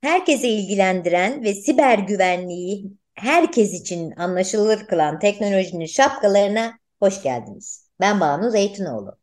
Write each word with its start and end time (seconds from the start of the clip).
Herkese 0.00 0.48
ilgilendiren 0.48 1.42
ve 1.42 1.54
siber 1.54 1.98
güvenliği 1.98 2.92
herkes 3.14 3.80
için 3.80 4.10
anlaşılır 4.10 4.86
kılan 4.86 5.18
teknolojinin 5.18 5.86
şapkalarına 5.86 6.78
hoş 7.00 7.22
geldiniz. 7.22 7.90
Ben 8.00 8.20
Banu 8.20 8.50
Zeytinoğlu. 8.50 9.18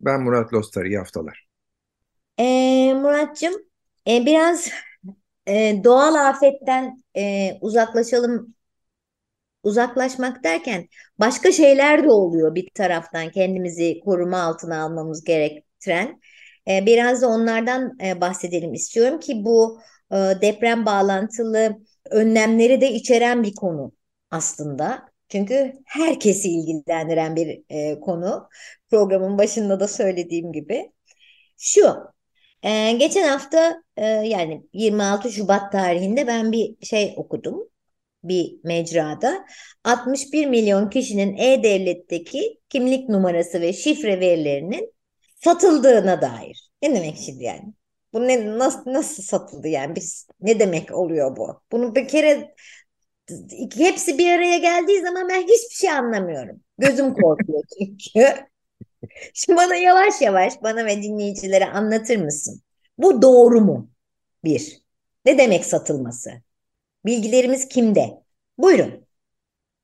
Ben 0.00 0.22
Murat 0.22 0.52
Lostar, 0.54 0.84
iyi 0.84 0.98
haftalar. 0.98 1.46
Ee, 2.38 2.94
Murat'cığım 2.94 3.54
e, 4.08 4.26
biraz 4.26 4.68
e, 5.46 5.80
doğal 5.84 6.14
afetten 6.14 7.02
e, 7.16 7.52
uzaklaşalım. 7.60 8.54
Uzaklaşmak 9.62 10.44
derken 10.44 10.88
başka 11.18 11.52
şeyler 11.52 12.04
de 12.04 12.10
oluyor 12.10 12.54
bir 12.54 12.68
taraftan 12.74 13.30
kendimizi 13.30 14.00
koruma 14.04 14.42
altına 14.42 14.82
almamız 14.82 15.24
gerektiren. 15.24 16.20
E, 16.68 16.86
biraz 16.86 17.22
da 17.22 17.28
onlardan 17.28 17.98
e, 18.04 18.20
bahsedelim 18.20 18.74
istiyorum 18.74 19.20
ki 19.20 19.44
bu 19.44 19.80
e, 20.12 20.16
deprem 20.16 20.86
bağlantılı 20.86 21.78
önlemleri 22.10 22.80
de 22.80 22.92
içeren 22.92 23.42
bir 23.42 23.54
konu 23.54 23.92
aslında. 24.30 25.12
Çünkü 25.28 25.72
herkesi 25.86 26.48
ilgilendiren 26.48 27.36
bir 27.36 27.64
konu. 28.00 28.48
Programın 28.90 29.38
başında 29.38 29.80
da 29.80 29.88
söylediğim 29.88 30.52
gibi. 30.52 30.92
Şu, 31.58 31.96
geçen 32.98 33.28
hafta 33.28 33.82
yani 34.24 34.62
26 34.72 35.32
Şubat 35.32 35.72
tarihinde 35.72 36.26
ben 36.26 36.52
bir 36.52 36.76
şey 36.86 37.14
okudum 37.16 37.68
bir 38.24 38.56
mecrada 38.64 39.46
61 39.84 40.46
milyon 40.46 40.90
kişinin 40.90 41.36
E-Devlet'teki 41.36 42.60
kimlik 42.68 43.08
numarası 43.08 43.60
ve 43.60 43.72
şifre 43.72 44.20
verilerinin 44.20 44.91
satıldığına 45.44 46.22
dair. 46.22 46.70
Ne 46.82 46.94
demek 46.94 47.16
şimdi 47.16 47.44
yani? 47.44 47.74
Bu 48.12 48.28
ne 48.28 48.58
nasıl 48.58 48.92
nasıl 48.92 49.22
satıldı 49.22 49.68
yani? 49.68 49.96
Biz 49.96 50.26
ne 50.40 50.60
demek 50.60 50.92
oluyor 50.92 51.36
bu? 51.36 51.62
Bunu 51.72 51.94
bir 51.94 52.08
kere 52.08 52.54
hepsi 53.76 54.18
bir 54.18 54.32
araya 54.32 54.58
geldiği 54.58 55.00
zaman 55.00 55.28
ben 55.28 55.42
hiçbir 55.42 55.74
şey 55.74 55.90
anlamıyorum. 55.90 56.60
Gözüm 56.78 57.14
korkuyor 57.14 57.62
çünkü. 57.78 58.46
Şimdi 59.34 59.56
bana 59.56 59.76
yavaş 59.76 60.20
yavaş 60.20 60.62
bana 60.62 60.86
ve 60.86 61.02
dinleyicilere 61.02 61.66
anlatır 61.66 62.16
mısın? 62.16 62.62
Bu 62.98 63.22
doğru 63.22 63.60
mu? 63.60 63.90
Bir. 64.44 64.82
Ne 65.24 65.38
demek 65.38 65.64
satılması? 65.64 66.30
Bilgilerimiz 67.06 67.68
kimde? 67.68 68.22
Buyurun. 68.58 69.06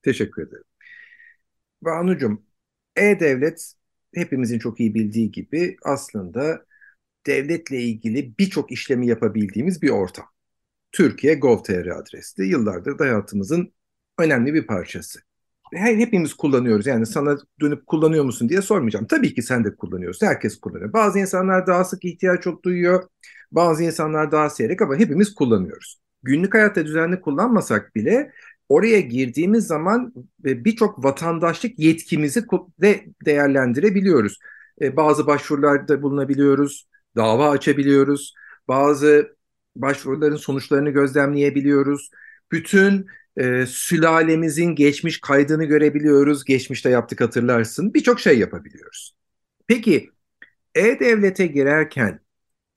Teşekkür 0.03 0.47
ederim. 0.47 0.63
Banucuğum, 1.81 2.43
E-Devlet 2.95 3.73
hepimizin 4.15 4.59
çok 4.59 4.79
iyi 4.79 4.95
bildiği 4.95 5.31
gibi 5.31 5.77
aslında 5.83 6.65
devletle 7.27 7.81
ilgili 7.81 8.37
birçok 8.39 8.71
işlemi 8.71 9.07
yapabildiğimiz 9.07 9.81
bir 9.81 9.89
ortam. 9.89 10.25
Türkiye 10.91 11.35
Gov.tr 11.35 11.87
adresli 11.87 12.45
yıllardır 12.47 12.99
da 12.99 13.03
hayatımızın 13.03 13.73
önemli 14.19 14.53
bir 14.53 14.67
parçası. 14.67 15.19
Her, 15.73 15.95
hepimiz 15.95 16.33
kullanıyoruz. 16.33 16.87
Yani 16.87 17.05
sana 17.05 17.37
dönüp 17.61 17.87
kullanıyor 17.87 18.25
musun 18.25 18.49
diye 18.49 18.61
sormayacağım. 18.61 19.07
Tabii 19.07 19.33
ki 19.33 19.41
sen 19.41 19.63
de 19.63 19.75
kullanıyorsun. 19.75 20.27
Herkes 20.27 20.59
kullanıyor. 20.59 20.93
Bazı 20.93 21.19
insanlar 21.19 21.67
daha 21.67 21.83
sık 21.83 22.05
ihtiyaç 22.05 22.43
çok 22.43 22.63
duyuyor. 22.65 23.03
Bazı 23.51 23.83
insanlar 23.83 24.31
daha 24.31 24.49
seyrek 24.49 24.81
ama 24.81 24.95
hepimiz 24.95 25.35
kullanıyoruz. 25.35 25.99
Günlük 26.23 26.53
hayatta 26.53 26.85
düzenli 26.85 27.21
kullanmasak 27.21 27.95
bile 27.95 28.31
oraya 28.69 28.99
girdiğimiz 28.99 29.67
zaman 29.67 30.13
birçok 30.39 31.03
vatandaşlık 31.03 31.79
yetkimizi 31.79 32.45
de 32.81 33.05
değerlendirebiliyoruz. 33.25 34.39
E, 34.81 34.95
bazı 34.95 35.27
başvurularda 35.27 36.01
bulunabiliyoruz, 36.01 36.87
dava 37.15 37.49
açabiliyoruz, 37.49 38.33
bazı 38.67 39.35
başvuruların 39.75 40.35
sonuçlarını 40.35 40.89
gözlemleyebiliyoruz. 40.89 42.09
Bütün 42.51 43.07
e, 43.37 43.65
sülalemizin 43.65 44.75
geçmiş 44.75 45.21
kaydını 45.21 45.65
görebiliyoruz. 45.65 46.45
Geçmişte 46.45 46.89
yaptık 46.89 47.21
hatırlarsın. 47.21 47.93
Birçok 47.93 48.19
şey 48.19 48.39
yapabiliyoruz. 48.39 49.15
Peki 49.67 50.09
E-Devlet'e 50.75 51.47
girerken 51.47 52.19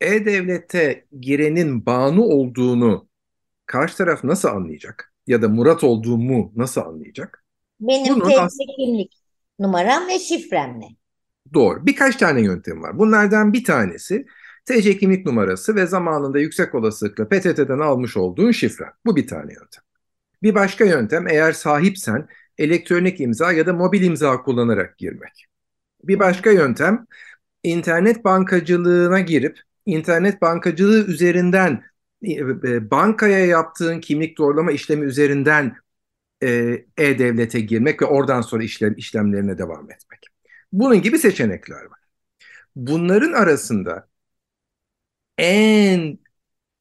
E-Devlet'e 0.00 1.06
girenin 1.20 1.86
banu 1.86 2.22
olduğunu 2.22 3.08
karşı 3.66 3.96
taraf 3.96 4.24
nasıl 4.24 4.48
anlayacak? 4.48 5.11
Ya 5.26 5.42
da 5.42 5.48
Murat 5.48 5.84
olduğumu 5.84 6.52
nasıl 6.56 6.80
anlayacak? 6.80 7.44
Benim 7.80 8.20
TC 8.20 8.64
kimlik 8.78 9.12
numaram 9.58 10.08
ve 10.08 10.18
şifremle. 10.18 10.86
Doğru. 11.54 11.86
Birkaç 11.86 12.16
tane 12.16 12.40
yöntem 12.40 12.82
var. 12.82 12.98
Bunlardan 12.98 13.52
bir 13.52 13.64
tanesi 13.64 14.26
TC 14.64 14.98
kimlik 14.98 15.26
numarası 15.26 15.74
ve 15.74 15.86
zamanında 15.86 16.38
yüksek 16.38 16.74
olasılıkla 16.74 17.28
PTT'den 17.28 17.78
almış 17.78 18.16
olduğun 18.16 18.50
şifre. 18.50 18.84
Bu 19.06 19.16
bir 19.16 19.26
tane 19.26 19.52
yöntem. 19.52 19.82
Bir 20.42 20.54
başka 20.54 20.84
yöntem 20.84 21.28
eğer 21.28 21.52
sahipsen 21.52 22.28
elektronik 22.58 23.20
imza 23.20 23.52
ya 23.52 23.66
da 23.66 23.72
mobil 23.72 24.02
imza 24.02 24.42
kullanarak 24.42 24.98
girmek. 24.98 25.46
Bir 26.04 26.18
başka 26.18 26.50
yöntem 26.50 27.06
internet 27.62 28.24
bankacılığına 28.24 29.20
girip 29.20 29.60
internet 29.86 30.42
bankacılığı 30.42 31.06
üzerinden 31.06 31.84
bankaya 32.90 33.46
yaptığın 33.46 34.00
kimlik 34.00 34.38
doğrulama 34.38 34.72
işlemi 34.72 35.06
üzerinden 35.06 35.76
e, 36.42 36.48
e-devlete 36.98 37.60
girmek 37.60 38.02
ve 38.02 38.06
oradan 38.06 38.40
sonra 38.40 38.62
işlem, 38.62 38.94
işlemlerine 38.96 39.58
devam 39.58 39.90
etmek. 39.90 40.26
Bunun 40.72 41.02
gibi 41.02 41.18
seçenekler 41.18 41.84
var. 41.84 42.00
Bunların 42.76 43.32
arasında 43.32 44.08
en 45.38 46.18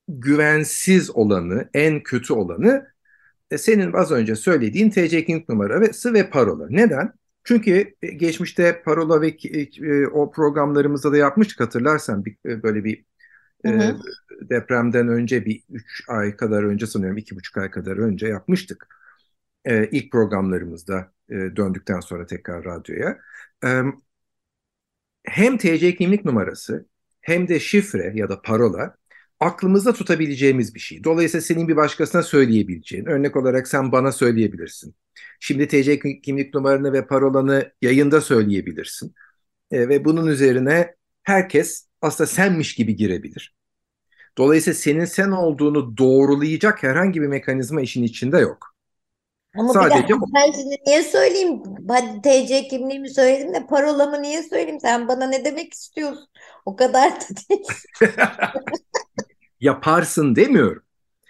güvensiz 0.08 1.12
olanı, 1.12 1.70
en 1.74 2.04
kötü 2.04 2.34
olanı 2.34 2.88
senin 3.58 3.94
az 3.94 4.12
önce 4.12 4.36
söylediğin 4.36 4.90
TC 4.90 5.26
kimlik 5.26 5.50
numarası 5.50 6.14
ve 6.14 6.30
parola. 6.30 6.68
Neden? 6.70 7.14
Çünkü 7.44 7.96
geçmişte 8.18 8.82
parola 8.84 9.22
ve 9.22 9.38
o 10.14 10.32
programlarımızda 10.32 11.12
da 11.12 11.18
yapmıştık 11.18 11.60
hatırlarsan 11.60 12.24
böyle 12.46 12.84
bir 12.84 13.06
Hı 13.66 13.70
hı. 13.70 13.98
Depremden 14.50 15.08
önce 15.08 15.46
bir 15.46 15.64
üç 15.70 16.04
ay 16.08 16.36
kadar 16.36 16.64
önce 16.64 16.88
sanıyorum 16.88 17.18
iki 17.18 17.36
buçuk 17.36 17.58
ay 17.58 17.72
kadar 17.72 17.98
önce 17.98 18.28
yapmıştık. 18.28 18.88
E, 19.66 19.88
ilk 19.92 20.12
programlarımızda 20.12 21.14
e, 21.30 21.36
döndükten 21.36 22.00
sonra 22.00 22.26
tekrar 22.26 22.66
radyoya. 22.66 23.20
E, 23.66 23.82
hem 25.24 25.58
TC 25.58 25.96
kimlik 25.96 26.26
numarası 26.26 26.86
hem 27.22 27.48
de 27.48 27.60
şifre 27.60 28.12
ya 28.16 28.30
da 28.30 28.42
parola 28.42 28.96
aklımızda 29.40 29.94
tutabileceğimiz 29.94 30.76
bir 30.76 30.80
şey. 30.80 31.04
Dolayısıyla 31.04 31.42
senin 31.42 31.68
bir 31.68 31.76
başkasına 31.76 32.24
söyleyebileceğin, 32.24 33.06
örnek 33.06 33.36
olarak 33.36 33.68
sen 33.68 33.92
bana 33.92 34.12
söyleyebilirsin. 34.12 34.96
Şimdi 35.40 35.68
TC 35.68 36.00
kimlik 36.22 36.54
numaranı 36.54 36.94
ve 36.94 37.08
parolanı 37.08 37.72
yayında 37.82 38.22
söyleyebilirsin. 38.22 39.14
E, 39.72 39.90
ve 39.90 40.06
bunun 40.06 40.28
üzerine 40.28 40.96
herkes 41.24 41.88
aslında 42.02 42.28
senmiş 42.28 42.76
gibi 42.76 42.96
girebilir. 42.96 43.56
Dolayısıyla 44.38 44.76
senin 44.76 45.06
sen 45.06 45.32
olduğunu 45.32 45.98
doğrulayacak 45.98 46.84
herhangi 46.84 47.22
bir 47.22 47.28
mekanizma 47.28 47.82
işin 47.82 48.04
içinde 48.04 48.38
yok. 48.38 48.76
Ama 49.58 49.74
Sadece 49.74 49.96
bir 49.96 50.02
dakika 50.02 50.26
ben 50.36 50.52
şimdi 50.52 50.76
niye 50.88 51.04
söyleyeyim? 51.04 51.64
Hadi 51.88 52.22
TC 52.22 52.68
kimliğimi 52.68 53.10
söyledim 53.10 53.54
de 53.54 53.68
parolamı 53.68 54.22
niye 54.22 54.44
söyleyeyim? 54.44 54.80
Sen 54.82 55.08
bana 55.08 55.28
ne 55.28 55.46
demek 55.46 55.74
istiyorsun? 55.74 56.28
O 56.66 56.76
kadar 56.76 57.12
da 57.12 57.26
değil. 57.50 57.68
Yaparsın 59.60 60.36
demiyorum. 60.36 60.84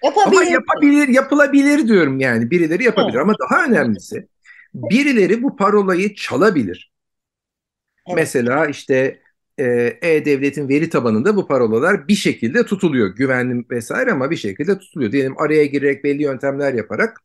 Yapabilir. 0.03 0.41
Ama 0.41 0.49
yapabilir, 0.49 1.07
yapılabilir 1.07 1.87
diyorum 1.87 2.19
yani. 2.19 2.51
Birileri 2.51 2.83
yapabilir 2.83 3.15
evet. 3.15 3.23
ama 3.23 3.33
daha 3.49 3.65
önemlisi 3.65 4.27
birileri 4.73 5.43
bu 5.43 5.55
parolayı 5.55 6.15
çalabilir. 6.15 6.91
Evet. 8.07 8.15
Mesela 8.15 8.65
işte 8.65 9.21
e-devletin 9.57 10.69
veri 10.69 10.89
tabanında 10.89 11.35
bu 11.35 11.47
parolalar 11.47 12.07
bir 12.07 12.15
şekilde 12.15 12.65
tutuluyor. 12.65 13.15
Güvenli 13.15 13.65
vesaire 13.71 14.11
ama 14.11 14.31
bir 14.31 14.35
şekilde 14.35 14.79
tutuluyor. 14.79 15.11
Diyelim 15.11 15.39
araya 15.41 15.65
girerek 15.65 16.03
belli 16.03 16.23
yöntemler 16.23 16.73
yaparak 16.73 17.21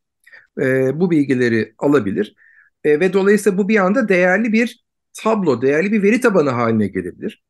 e, 0.60 1.00
bu 1.00 1.10
bilgileri 1.10 1.74
alabilir. 1.78 2.36
E, 2.84 3.00
ve 3.00 3.12
dolayısıyla 3.12 3.58
bu 3.58 3.68
bir 3.68 3.76
anda 3.76 4.08
değerli 4.08 4.52
bir 4.52 4.84
tablo, 5.12 5.62
değerli 5.62 5.92
bir 5.92 6.02
veri 6.02 6.20
tabanı 6.20 6.50
haline 6.50 6.86
gelebilir. 6.88 7.44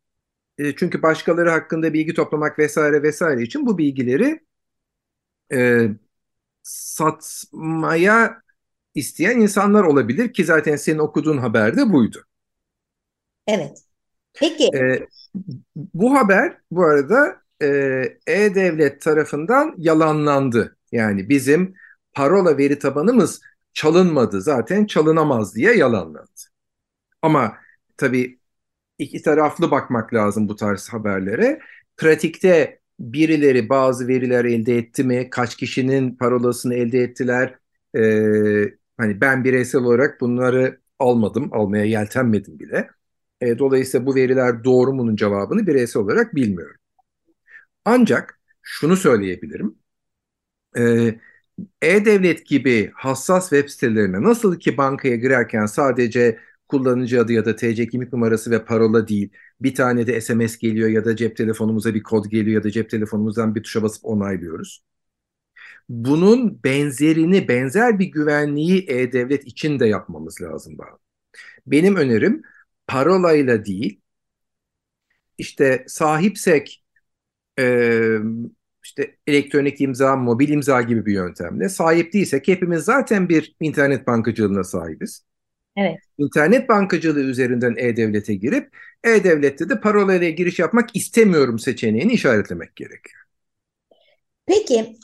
E, 0.59 0.77
çünkü 0.77 1.03
başkaları 1.03 1.51
hakkında 1.51 1.93
bilgi 1.93 2.15
toplamak 2.15 2.59
vesaire 2.59 3.03
vesaire 3.03 3.43
için 3.43 3.67
bu 3.67 3.79
bilgileri 3.79 4.41
e, 5.53 5.89
satmaya 6.63 8.43
isteyen 8.95 9.41
insanlar 9.41 9.85
olabilir 9.85 10.33
ki 10.33 10.45
zaten 10.45 10.77
senin 10.77 10.99
okuduğun 10.99 11.39
haberde 11.39 11.93
buydu. 11.93 12.25
Evet. 13.47 13.86
Peki. 14.37 14.71
E, 14.77 15.07
bu 15.77 16.15
haber 16.15 16.59
bu 16.71 16.85
arada 16.85 17.37
e, 17.63 17.67
E-Devlet 18.27 19.01
tarafından 19.01 19.75
yalanlandı. 19.79 20.77
Yani 20.93 21.29
bizim 21.29 21.75
parola 22.15 22.59
veri 22.59 22.79
tabanımız 22.79 23.41
çalınmadı 23.75 24.41
zaten 24.43 24.87
çalınamaz 24.87 25.55
diye 25.55 25.73
yalanlandı. 25.77 26.31
Ama 27.23 27.57
tabii 27.97 28.41
iki 28.99 29.23
taraflı 29.23 29.71
bakmak 29.71 30.15
lazım 30.15 30.49
bu 30.49 30.57
tarz 30.57 30.89
haberlere. 30.89 31.61
Pratikte 31.97 32.81
birileri 33.01 33.69
bazı 33.69 34.09
veriler 34.09 34.45
elde 34.45 34.79
etti 34.79 35.05
mi? 35.05 35.31
Kaç 35.31 35.57
kişinin 35.57 36.17
parolasını 36.17 36.75
elde 36.75 37.01
ettiler? 37.03 37.59
Ee, 37.97 38.75
hani 38.97 39.21
ben 39.21 39.45
bireysel 39.45 39.81
olarak 39.81 40.21
bunları 40.21 40.81
almadım, 40.99 41.49
almaya 41.53 41.85
yeltenmedim 41.85 42.59
bile. 42.59 42.91
E, 43.41 43.59
dolayısıyla 43.59 44.07
bu 44.07 44.15
veriler 44.15 44.65
doğru 44.65 44.93
mu'nun 44.93 45.17
cevabını 45.17 45.67
bireysel 45.67 46.03
olarak 46.03 46.35
bilmiyorum. 46.35 46.81
Ancak 47.85 48.41
şunu 48.63 48.97
söyleyebilirim. 48.97 49.79
E, 50.79 50.83
e-Devlet 51.83 52.47
gibi 52.47 52.91
hassas 52.95 53.51
web 53.51 53.69
sitelerine 53.69 54.23
nasıl 54.23 54.59
ki 54.61 54.77
bankaya 54.77 55.17
girerken 55.17 55.67
sadece 55.67 56.39
kullanıcı 56.69 57.21
adı 57.21 57.33
ya 57.33 57.45
da 57.45 57.57
TC 57.57 57.89
kimlik 57.89 58.13
numarası 58.13 58.51
ve 58.51 58.65
parola 58.65 59.09
değil, 59.09 59.31
bir 59.61 59.75
tane 59.75 60.07
de 60.07 60.21
SMS 60.21 60.59
geliyor 60.59 60.89
ya 60.89 61.05
da 61.05 61.17
cep 61.17 61.37
telefonumuza 61.37 61.95
bir 61.95 62.03
kod 62.03 62.27
geliyor 62.27 62.57
ya 62.57 62.65
da 62.65 62.71
cep 62.71 62.91
telefonumuzdan 62.91 63.55
bir 63.55 63.63
tuşa 63.63 63.83
basıp 63.83 64.05
onaylıyoruz. 64.05 64.85
Bunun 65.89 66.63
benzerini, 66.65 67.49
benzer 67.49 67.99
bir 67.99 68.07
güvenliği 68.07 68.85
e-devlet 68.89 69.47
için 69.47 69.81
de 69.81 69.87
yapmamız 69.87 70.43
lazım. 70.43 70.79
Daha. 70.79 70.99
Benim 71.67 71.97
önerim 71.97 72.43
parolayla 72.87 73.65
değil, 73.65 74.01
işte 75.39 75.85
sahipsek 75.89 76.85
e, 77.59 78.17
işte 78.85 79.17
elektronik 79.27 79.81
imza, 79.81 80.17
mobil 80.17 80.49
imza 80.49 80.83
gibi 80.83 81.07
bir 81.07 81.13
yöntemle 81.13 81.69
sahip 81.69 82.13
değilsek 82.13 82.49
hepimiz 82.49 82.85
zaten 82.85 83.29
bir 83.29 83.57
internet 83.61 84.07
bankacılığına 84.07 84.65
sahibiz. 84.65 85.25
Evet. 85.77 85.99
İnternet 86.19 86.69
bankacılığı 86.69 87.21
üzerinden 87.21 87.75
e-devlete 87.79 88.35
girip 88.35 88.77
e-devlette 89.05 89.69
de 89.69 89.81
parolayla 89.81 90.29
giriş 90.31 90.59
yapmak 90.59 90.97
istemiyorum 90.97 91.59
seçeneğini 91.59 92.13
işaretlemek 92.13 92.77
gerekiyor. 92.77 93.23
Peki 94.47 94.97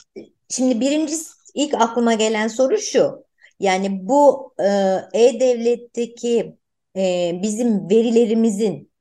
şimdi 0.49 0.81
birinci 0.81 1.14
ilk 1.55 1.75
aklıma 1.75 2.14
gelen 2.14 2.49
soru 2.49 2.79
şu. 2.79 3.25
Yani 3.61 3.99
bu 4.02 4.55
e-devletteki 5.14 6.56
e, 6.97 7.33
bizim 7.43 7.91
verilerimizin 7.91 8.93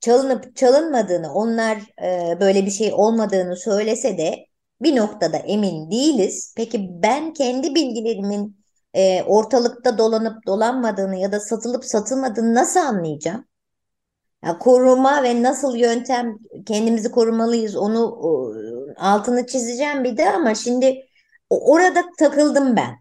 çalınıp 0.00 0.56
çalınmadığını, 0.56 1.34
onlar 1.34 1.78
e, 2.02 2.40
böyle 2.40 2.66
bir 2.66 2.70
şey 2.70 2.92
olmadığını 2.94 3.56
söylese 3.56 4.18
de 4.18 4.46
bir 4.82 4.96
noktada 4.96 5.36
emin 5.36 5.90
değiliz. 5.90 6.54
Peki 6.56 6.88
ben 7.02 7.32
kendi 7.32 7.74
bilgilerimin 7.74 8.60
e, 8.94 9.22
ortalıkta 9.22 9.98
dolanıp 9.98 10.46
dolanmadığını 10.46 11.16
ya 11.16 11.32
da 11.32 11.40
satılıp 11.40 11.84
satılmadığını 11.84 12.54
nasıl 12.54 12.80
anlayacağım? 12.80 13.44
Ya 14.44 14.58
koruma 14.58 15.22
ve 15.22 15.42
nasıl 15.42 15.76
yöntem 15.76 16.38
kendimizi 16.66 17.10
korumalıyız 17.10 17.76
onu 17.76 18.04
o, 18.06 18.54
altını 18.96 19.46
çizeceğim 19.46 20.04
bir 20.04 20.16
de 20.16 20.30
ama 20.30 20.54
şimdi 20.54 21.06
orada 21.50 22.02
takıldım 22.18 22.76
ben. 22.76 22.94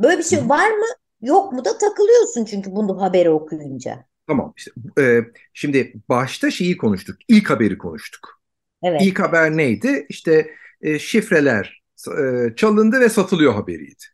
Böyle 0.00 0.18
bir 0.18 0.24
şey 0.24 0.48
var 0.48 0.70
mı? 0.70 0.86
Yok 1.22 1.52
mu 1.52 1.64
da 1.64 1.78
takılıyorsun 1.78 2.44
çünkü 2.44 2.70
bunu 2.70 3.00
haberi 3.02 3.30
okuyunca. 3.30 4.04
Tamam 4.26 4.52
işte 4.56 4.70
e, 5.00 5.20
şimdi 5.52 5.92
başta 6.08 6.50
şeyi 6.50 6.76
konuştuk. 6.76 7.16
İlk 7.28 7.50
haberi 7.50 7.78
konuştuk. 7.78 8.40
Evet. 8.82 9.00
İlk 9.04 9.20
haber 9.20 9.56
neydi? 9.56 10.06
İşte 10.08 10.50
e, 10.82 10.98
şifreler 10.98 11.82
e, 12.18 12.54
çalındı 12.56 13.00
ve 13.00 13.08
satılıyor 13.08 13.54
haberiydi. 13.54 14.04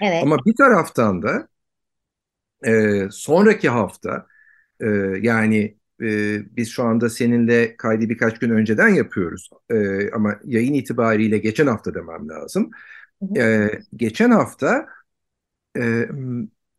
Evet. 0.00 0.22
Ama 0.22 0.38
bir 0.46 0.56
taraftan 0.56 1.22
da 1.22 1.48
e, 2.66 3.02
sonraki 3.10 3.68
hafta 3.68 4.26
e, 4.80 4.86
yani 5.22 5.76
e, 6.02 6.38
biz 6.56 6.70
şu 6.70 6.84
anda 6.84 7.10
seninle 7.10 7.76
kaydı 7.76 8.08
birkaç 8.08 8.38
gün 8.38 8.50
önceden 8.50 8.88
yapıyoruz. 8.88 9.50
E, 9.70 10.10
ama 10.10 10.36
yayın 10.44 10.74
itibariyle 10.74 11.38
geçen 11.38 11.66
hafta 11.66 11.94
demem 11.94 12.28
lazım. 12.28 12.70
E, 13.36 13.70
geçen 13.96 14.30
hafta 14.30 14.86
e, 15.78 16.08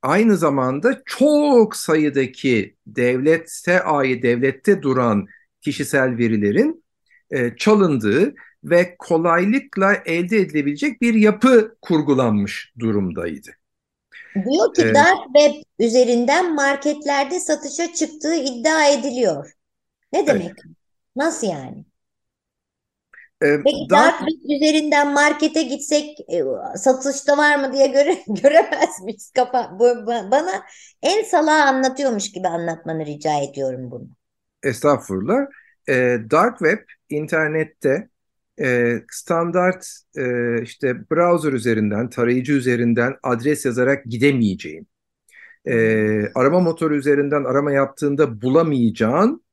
aynı 0.02 0.38
zamanda 0.38 1.02
çok 1.06 1.76
sayıdaki 1.76 2.76
devlette 2.88 3.84
ait, 3.84 4.24
devlette 4.24 4.82
duran 4.82 5.28
kişisel 5.62 6.18
verilerin 6.18 6.84
e, 7.32 7.56
çalındığı 7.56 8.36
ve 8.64 8.96
kolaylıkla 9.00 9.94
elde 10.06 10.38
edilebilecek 10.38 11.02
bir 11.02 11.14
yapı 11.14 11.78
kurgulanmış 11.82 12.74
durumdaydı. 12.80 13.52
Diyor 14.36 14.74
ki 14.74 14.82
Ee, 14.82 14.94
dark 14.94 15.20
web 15.36 15.64
üzerinden 15.80 16.56
marketlerde 16.56 17.40
satışa 17.40 17.94
çıktığı 17.94 18.36
iddia 18.36 18.88
ediliyor. 18.88 19.52
Ne 20.14 20.28
demek? 20.28 20.54
Nasıl 21.16 21.48
yani? 21.48 21.86
E, 23.42 23.64
Peki 23.64 23.90
dark, 23.90 24.20
dark 24.20 24.20
web 24.20 24.50
üzerinden 24.56 25.14
markete 25.14 25.62
gitsek 25.64 26.20
e, 26.34 26.44
satışta 26.78 27.38
var 27.38 27.56
mı 27.56 27.74
diye 27.74 27.88
göre, 27.88 28.18
göremez 28.28 29.02
miyiz? 29.04 29.32
Kafa, 29.36 29.80
bu, 29.80 29.84
ba- 29.86 30.32
bana 30.32 30.64
en 31.02 31.24
salağı 31.24 31.64
anlatıyormuş 31.66 32.32
gibi 32.32 32.48
anlatmanı 32.48 33.06
rica 33.06 33.38
ediyorum 33.44 33.92
bunu. 33.92 34.10
estağfurullah, 34.64 35.46
e, 35.90 36.18
dark 36.32 36.58
web 36.60 36.80
internette 37.10 38.10
e, 38.62 38.98
standart 39.12 39.88
e, 40.18 40.24
işte 40.64 41.10
browser 41.12 41.54
üzerinden, 41.54 42.10
tarayıcı 42.10 42.54
üzerinden 42.54 43.16
adres 43.24 43.66
yazarak 43.66 44.06
gidemeyeceğin, 44.06 44.88
e, 45.68 45.74
arama 46.36 46.60
motoru 46.60 46.96
üzerinden 46.96 47.44
arama 47.44 47.72
yaptığında 47.72 48.42
bulamayacağın 48.42 49.46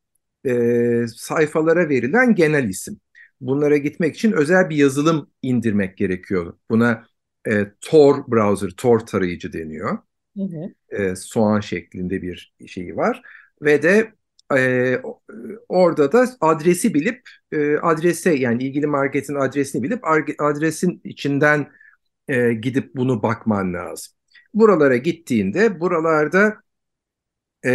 e, 0.47 1.07
sayfalara 1.17 1.89
verilen 1.89 2.35
genel 2.35 2.69
isim. 2.71 3.01
Bunlara 3.41 3.77
gitmek 3.77 4.15
için 4.17 4.33
özel 4.33 4.71
bir 4.71 4.77
yazılım 4.77 5.31
indirmek 5.43 5.97
gerekiyor. 5.97 6.55
Buna 6.71 7.07
e, 7.49 7.67
Tor 7.81 8.25
browser, 8.29 8.71
Tor 8.71 9.01
tarayıcı 9.01 9.53
deniyor. 9.53 9.99
Hı 10.37 10.43
hı. 10.43 10.75
E, 11.03 11.17
soğan 11.17 11.61
şeklinde 11.61 12.23
bir 12.23 12.55
şeyi 12.67 12.97
var. 12.97 13.23
Ve 13.63 13.83
de 13.83 14.13
e, 14.57 15.03
orada 15.69 16.13
da 16.13 16.29
adresi 16.41 16.95
bilip 16.95 17.29
e, 17.53 17.77
adrese 17.77 18.35
yani 18.35 18.65
ilgili 18.65 18.87
marketin 18.87 19.35
adresini 19.35 19.83
bilip 19.83 20.01
adresin 20.39 21.01
içinden 21.05 21.69
e, 22.29 22.53
gidip 22.53 22.97
bunu 22.97 23.23
bakman 23.23 23.75
lazım. 23.75 24.15
Buralara 24.55 24.97
gittiğinde 24.97 25.81
buralarda 25.81 26.57
e, 27.67 27.71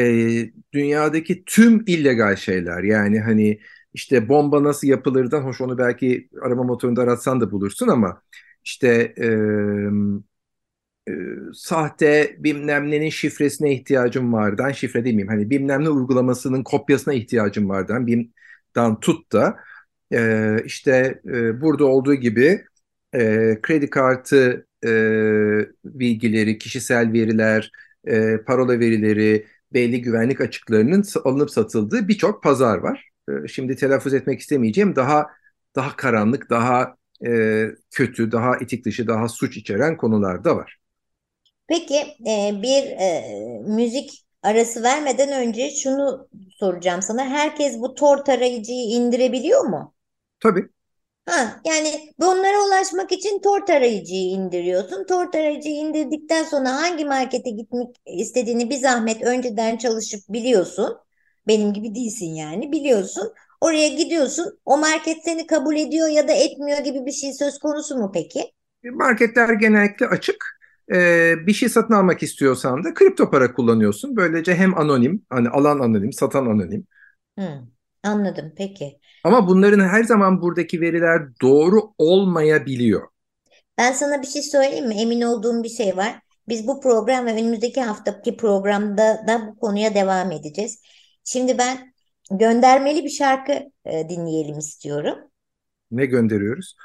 dünyadaki 0.73 1.43
tüm 1.45 1.83
illegal 1.87 2.35
şeyler 2.35 2.83
yani 2.83 3.19
hani 3.19 3.59
işte 3.93 4.29
bomba 4.29 4.63
nasıl 4.63 4.87
yapılırdan 4.87 5.41
hoş 5.41 5.61
onu 5.61 5.77
belki 5.77 6.29
arama 6.41 6.63
motorunda 6.63 7.01
aratsan 7.01 7.41
da 7.41 7.51
bulursun 7.51 7.87
ama 7.87 8.21
işte 8.63 9.13
e, 9.17 9.27
e, 11.09 11.13
sahte 11.53 12.35
bilmem 12.39 12.91
nenin 12.91 13.09
şifresine 13.09 13.73
ihtiyacım 13.73 14.33
vardan 14.33 14.71
şifre 14.71 14.99
demeyeyim 14.99 15.27
hani 15.27 15.49
bilmem 15.49 15.83
ne 15.83 15.89
uygulamasının 15.89 16.63
kopyasına 16.63 17.13
ihtiyacım 17.13 17.69
vardan 17.69 18.07
BİM'den 18.07 18.99
tut 18.99 19.31
da 19.31 19.57
e, 20.13 20.57
işte 20.65 21.21
e, 21.27 21.61
burada 21.61 21.85
olduğu 21.85 22.15
gibi 22.15 22.65
e, 23.13 23.57
kredi 23.61 23.89
kartı 23.89 24.67
e, 24.85 24.89
bilgileri, 25.85 26.57
kişisel 26.57 27.13
veriler, 27.13 27.71
e, 28.07 28.37
parola 28.37 28.79
verileri, 28.79 29.47
belli 29.73 30.01
güvenlik 30.01 30.41
açıklarının 30.41 31.03
alınıp 31.25 31.51
satıldığı 31.51 32.07
birçok 32.07 32.43
pazar 32.43 32.77
var. 32.77 33.12
E, 33.29 33.47
şimdi 33.47 33.75
telaffuz 33.75 34.13
etmek 34.13 34.39
istemeyeceğim 34.39 34.95
daha 34.95 35.27
daha 35.75 35.95
karanlık, 35.95 36.49
daha 36.49 36.95
e, 37.25 37.65
kötü, 37.91 38.31
daha 38.31 38.55
etik 38.57 38.85
dışı, 38.85 39.07
daha 39.07 39.29
suç 39.29 39.57
içeren 39.57 39.97
konular 39.97 40.43
da 40.43 40.55
var. 40.55 40.77
Peki 41.67 41.95
e, 42.27 42.61
bir 42.61 42.83
e, 42.83 43.23
müzik 43.67 44.25
arası 44.43 44.83
vermeden 44.83 45.31
önce 45.47 45.69
şunu 45.71 46.27
soracağım 46.59 47.01
sana. 47.01 47.25
Herkes 47.25 47.79
bu 47.79 47.93
Tor 47.93 48.17
tarayıcıyı 48.17 48.85
indirebiliyor 48.85 49.61
mu? 49.61 49.93
Tabii. 50.39 50.69
Ha, 51.25 51.61
yani 51.65 52.13
bunlara 52.19 52.65
ulaşmak 52.67 53.11
için 53.11 53.41
Tor 53.41 53.65
tarayıcıyı 53.65 54.31
indiriyorsun. 54.31 55.05
Tor 55.05 55.31
tarayıcıyı 55.31 55.75
indirdikten 55.75 56.43
sonra 56.43 56.69
hangi 56.75 57.05
markete 57.05 57.49
gitmek 57.49 57.95
istediğini 58.05 58.69
bir 58.69 58.77
zahmet 58.77 59.23
önceden 59.23 59.77
çalışıp 59.77 60.19
biliyorsun. 60.29 60.97
Benim 61.47 61.73
gibi 61.73 61.95
değilsin 61.95 62.35
yani 62.35 62.71
biliyorsun. 62.71 63.33
Oraya 63.61 63.87
gidiyorsun. 63.87 64.59
O 64.65 64.77
market 64.77 65.17
seni 65.25 65.47
kabul 65.47 65.75
ediyor 65.75 66.07
ya 66.07 66.27
da 66.27 66.31
etmiyor 66.31 66.77
gibi 66.79 67.05
bir 67.05 67.11
şey 67.11 67.33
söz 67.33 67.59
konusu 67.59 67.97
mu 67.97 68.11
peki? 68.13 68.51
Marketler 68.93 69.53
genellikle 69.53 70.07
açık. 70.07 70.59
Ee, 70.93 71.33
bir 71.47 71.53
şey 71.53 71.69
satın 71.69 71.93
almak 71.93 72.23
istiyorsan 72.23 72.83
da 72.83 72.93
kripto 72.93 73.29
para 73.31 73.53
kullanıyorsun. 73.53 74.15
Böylece 74.15 74.55
hem 74.55 74.77
anonim, 74.77 75.25
hani 75.29 75.49
alan 75.49 75.79
anonim, 75.79 76.13
satan 76.13 76.45
anonim. 76.45 76.87
Hmm, 77.37 77.67
anladım 78.03 78.53
peki. 78.57 78.99
Ama 79.23 79.47
bunların 79.47 79.79
her 79.87 80.03
zaman 80.03 80.41
buradaki 80.41 80.81
veriler 80.81 81.21
doğru 81.41 81.93
olmayabiliyor. 81.97 83.07
Ben 83.77 83.91
sana 83.93 84.21
bir 84.21 84.27
şey 84.27 84.41
söyleyeyim 84.41 84.87
mi? 84.87 84.95
Emin 85.01 85.21
olduğum 85.21 85.63
bir 85.63 85.69
şey 85.69 85.97
var. 85.97 86.19
Biz 86.47 86.67
bu 86.67 86.81
program 86.81 87.25
ve 87.25 87.33
önümüzdeki 87.33 87.81
haftaki 87.81 88.37
programda 88.37 89.23
da 89.27 89.47
bu 89.47 89.59
konuya 89.59 89.95
devam 89.95 90.31
edeceğiz. 90.31 90.81
Şimdi 91.23 91.57
ben 91.57 91.93
göndermeli 92.31 93.03
bir 93.03 93.09
şarkı 93.09 93.71
e, 93.85 94.09
dinleyelim 94.09 94.59
istiyorum. 94.59 95.31
Ne 95.91 96.05
gönderiyoruz? 96.05 96.75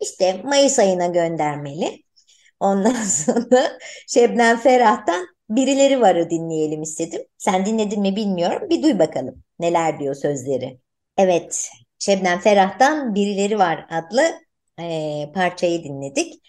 İşte 0.00 0.42
Mayıs 0.44 0.78
ayına 0.78 1.06
göndermeli. 1.06 2.02
Ondan 2.60 3.04
sonra 3.04 3.78
Şebnem 4.08 4.58
Ferah'tan 4.58 5.26
Birileri 5.50 6.00
Var'ı 6.00 6.30
dinleyelim 6.30 6.82
istedim. 6.82 7.22
Sen 7.38 7.66
dinledin 7.66 8.00
mi 8.00 8.16
bilmiyorum. 8.16 8.70
Bir 8.70 8.82
duy 8.82 8.98
bakalım 8.98 9.42
neler 9.58 10.00
diyor 10.00 10.14
sözleri. 10.14 10.80
Evet, 11.16 11.70
Şebnem 11.98 12.40
Ferah'tan 12.40 13.14
Birileri 13.14 13.58
Var 13.58 13.86
adlı 13.90 14.22
e, 14.80 15.32
parçayı 15.34 15.84
dinledik. 15.84 16.42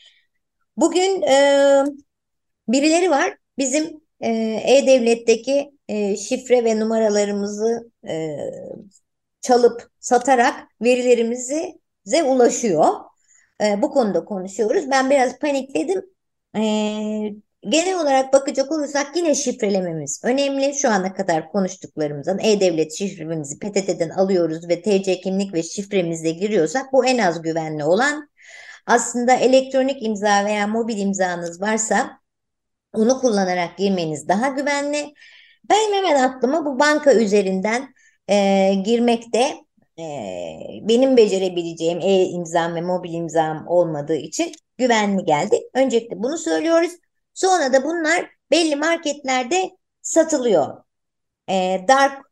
Bugün 0.78 1.22
e, 1.22 1.84
Birileri 2.68 3.10
Var 3.12 3.38
bizim 3.58 4.02
e, 4.22 4.30
E-Devlet'teki 4.66 5.72
e, 5.90 6.18
şifre 6.18 6.64
ve 6.64 6.80
numaralarımızı 6.80 7.92
e, 8.08 8.38
çalıp 9.42 9.90
satarak 10.00 10.68
verilerimize 10.82 12.24
ulaşıyor. 12.26 12.86
E, 13.64 13.82
bu 13.82 13.92
konuda 13.92 14.26
konuşuyoruz. 14.26 14.92
Ben 14.92 15.10
biraz 15.10 15.40
panikledim. 15.40 16.02
E, 16.56 16.62
genel 17.70 18.02
olarak 18.02 18.34
bakacak 18.34 18.72
olursak 18.72 19.16
yine 19.16 19.36
şifrelememiz 19.36 20.22
önemli. 20.24 20.74
Şu 20.74 20.90
ana 20.90 21.14
kadar 21.14 21.52
konuştuklarımızdan 21.52 22.40
E-Devlet 22.40 22.94
şifremizi 22.98 23.60
PTT'den 23.60 24.10
alıyoruz 24.10 24.70
ve 24.70 24.82
TC 24.82 25.22
kimlik 25.22 25.54
ve 25.54 25.64
şifremizle 25.64 26.32
giriyorsak 26.32 26.94
bu 26.94 27.06
en 27.06 27.18
az 27.18 27.42
güvenli 27.42 27.84
olan. 27.84 28.30
Aslında 28.86 29.34
elektronik 29.34 30.04
imza 30.04 30.46
veya 30.46 30.68
mobil 30.68 30.98
imzanız 30.98 31.62
varsa 31.62 32.20
onu 32.94 33.20
kullanarak 33.22 33.78
girmeniz 33.78 34.28
daha 34.28 34.48
güvenli. 34.48 35.14
Benim 35.70 35.94
hemen 35.94 36.24
aklıma 36.24 36.66
bu 36.66 36.80
banka 36.80 37.14
üzerinden 37.14 37.94
e, 38.30 38.74
girmekte 38.86 39.56
e, 40.00 40.04
benim 40.82 41.18
becerebileceğim 41.18 42.00
e-imzam 42.02 42.76
ve 42.76 42.82
mobil 42.82 43.14
imzam 43.14 43.68
olmadığı 43.68 44.16
için 44.16 44.52
güvenli 44.78 45.26
geldi. 45.26 45.60
Öncelikle 45.74 46.24
bunu 46.24 46.38
söylüyoruz. 46.38 46.92
Sonra 47.34 47.74
da 47.74 47.84
bunlar 47.84 48.30
belli 48.52 48.76
marketlerde 48.76 49.70
satılıyor. 50.02 50.84
E, 51.50 51.86
dark 51.88 52.30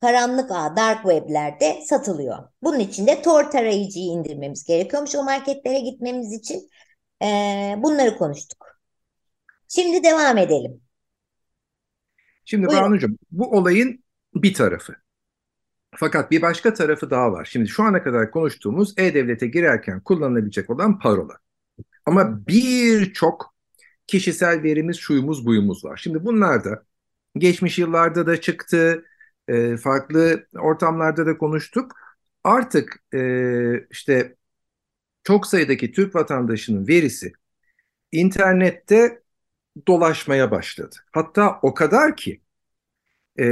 karanlık 0.00 0.50
ağ, 0.50 0.76
dark 0.76 1.02
web'lerde 1.02 1.82
satılıyor. 1.86 2.38
Bunun 2.62 2.78
için 2.78 3.06
de 3.06 3.22
Tor 3.22 3.50
tarayıcıyı 3.50 4.06
indirmemiz 4.06 4.64
gerekiyormuş 4.64 5.14
o 5.14 5.22
marketlere 5.24 5.80
gitmemiz 5.80 6.32
için. 6.32 6.70
E, 7.22 7.26
bunları 7.78 8.18
konuştuk. 8.18 8.80
Şimdi 9.68 10.04
devam 10.04 10.38
edelim. 10.38 10.85
Şimdi 12.46 12.66
Buyurun. 12.66 12.84
Banucuğum 12.84 13.16
bu 13.30 13.50
olayın 13.56 14.04
bir 14.34 14.54
tarafı. 14.54 14.94
Fakat 15.96 16.30
bir 16.30 16.42
başka 16.42 16.74
tarafı 16.74 17.10
daha 17.10 17.32
var. 17.32 17.44
Şimdi 17.44 17.68
şu 17.68 17.82
ana 17.82 18.02
kadar 18.02 18.30
konuştuğumuz 18.30 18.94
E-Devlet'e 18.96 19.46
girerken 19.46 20.00
kullanılabilecek 20.00 20.70
olan 20.70 20.98
parola. 20.98 21.38
Ama 22.06 22.46
birçok 22.46 23.54
kişisel 24.06 24.62
verimiz, 24.62 24.96
şuyumuz, 24.96 25.46
buyumuz 25.46 25.84
var. 25.84 25.96
Şimdi 25.96 26.24
bunlar 26.24 26.64
da 26.64 26.84
geçmiş 27.38 27.78
yıllarda 27.78 28.26
da 28.26 28.40
çıktı, 28.40 29.04
e, 29.48 29.76
farklı 29.76 30.46
ortamlarda 30.54 31.26
da 31.26 31.38
konuştuk. 31.38 31.92
Artık 32.44 33.04
e, 33.14 33.20
işte 33.90 34.36
çok 35.24 35.46
sayıdaki 35.46 35.92
Türk 35.92 36.14
vatandaşının 36.14 36.88
verisi 36.88 37.32
internette 38.12 39.22
dolaşmaya 39.88 40.50
başladı. 40.50 40.96
Hatta 41.12 41.58
o 41.62 41.74
kadar 41.74 42.16
ki 42.16 42.40
e, 43.38 43.46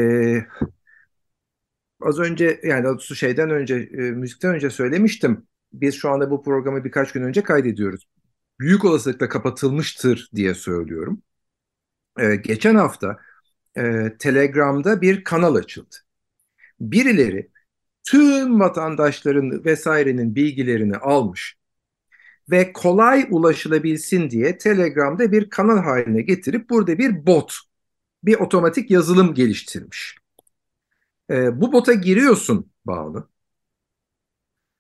az 2.01 2.19
önce 2.19 2.61
yani 2.65 3.01
şeyden 3.03 3.51
önce 3.51 3.75
e, 3.75 3.97
müzikten 3.97 4.55
önce 4.55 4.71
söylemiştim. 4.71 5.47
Biz 5.73 5.95
şu 5.95 6.11
anda 6.11 6.31
bu 6.31 6.43
programı 6.43 6.85
birkaç 6.85 7.13
gün 7.13 7.23
önce 7.23 7.43
kaydediyoruz. 7.43 8.09
Büyük 8.61 8.85
olasılıkla 8.85 9.29
kapatılmıştır 9.29 10.31
diye 10.35 10.55
söylüyorum. 10.55 11.23
E, 12.19 12.37
geçen 12.37 12.75
hafta 12.75 13.19
e, 13.77 14.13
Telegram'da 14.19 15.01
bir 15.01 15.25
kanal 15.25 15.55
açıldı. 15.55 15.97
Birileri 16.81 17.51
tüm 18.05 18.61
vatandaşların 18.61 19.65
vesairenin 19.65 20.35
bilgilerini 20.35 20.97
almış 20.97 21.57
ve 22.51 22.73
kolay 22.73 23.27
ulaşılabilsin 23.31 24.31
diye 24.31 24.59
Telegram'da 24.59 25.33
bir 25.33 25.51
kanal 25.51 25.79
haline 25.79 26.23
getirip 26.23 26.71
burada 26.71 26.99
bir 26.99 27.27
bot, 27.27 27.55
bir 28.25 28.35
otomatik 28.35 28.91
yazılım 28.91 29.35
geliştirmiş. 29.35 30.17
E, 31.31 31.61
bu 31.61 31.73
bota 31.73 31.93
giriyorsun 31.95 32.71
Banu. 32.85 33.29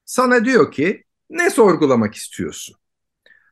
Sana 0.04 0.44
diyor 0.44 0.72
ki 0.72 1.04
ne 1.30 1.50
sorgulamak 1.50 2.14
istiyorsun? 2.14 2.76